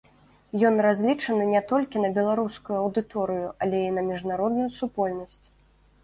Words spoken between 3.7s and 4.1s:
і на